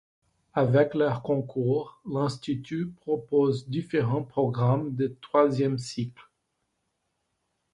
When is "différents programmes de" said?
3.69-5.15